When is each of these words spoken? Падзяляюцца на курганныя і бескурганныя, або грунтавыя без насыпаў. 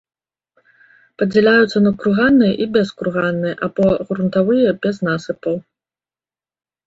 Падзяляюцца 1.21 1.77
на 1.85 1.91
курганныя 1.99 2.53
і 2.63 2.67
бескурганныя, 2.77 3.55
або 3.67 3.85
грунтавыя 4.07 4.69
без 4.87 4.95
насыпаў. 5.09 5.55